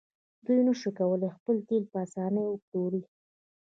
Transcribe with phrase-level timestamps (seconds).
[0.45, 3.01] دوی نشي کولی خپل تیل په اسانۍ وپلوري.